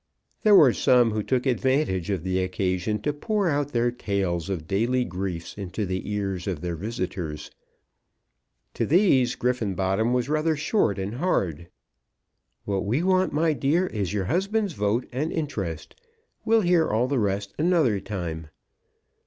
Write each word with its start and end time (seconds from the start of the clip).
There 0.41 0.55
were 0.55 0.73
some 0.73 1.11
who 1.11 1.21
took 1.21 1.45
advantage 1.45 2.09
of 2.09 2.23
the 2.23 2.43
occasion 2.43 3.03
to 3.03 3.13
pour 3.13 3.47
out 3.47 3.71
their 3.71 3.91
tales 3.91 4.49
of 4.49 4.65
daily 4.67 5.05
griefs 5.05 5.55
into 5.55 5.85
the 5.85 6.11
ears 6.11 6.47
of 6.47 6.61
their 6.61 6.75
visitors. 6.75 7.51
To 8.73 8.87
these 8.87 9.35
Griffenbottom 9.35 10.11
was 10.11 10.27
rather 10.27 10.55
short 10.55 10.97
and 10.97 11.13
hard. 11.13 11.69
"What 12.65 12.83
we 12.83 13.03
want, 13.03 13.31
my 13.31 13.53
dear, 13.53 13.85
is 13.85 14.11
your 14.11 14.25
husband's 14.25 14.73
vote 14.73 15.07
and 15.11 15.31
interest. 15.31 15.93
We'll 16.43 16.61
hear 16.61 16.87
all 16.89 17.07
the 17.07 17.19
rest 17.19 17.53
another 17.59 17.99
time." 17.99 18.47